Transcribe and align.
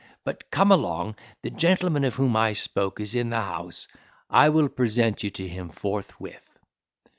But 0.23 0.49
come 0.49 0.71
along 0.71 1.17
the 1.43 1.51
gentleman 1.51 2.03
of 2.05 2.15
whom 2.15 2.35
I 2.35 2.53
spoke 2.53 2.99
is 2.99 3.13
in 3.13 3.29
the 3.29 3.35
house; 3.39 3.87
I 4.31 4.49
will 4.49 4.67
present 4.67 5.21
you 5.21 5.29
to 5.29 5.47
him 5.47 5.69
forthwith." 5.69 6.57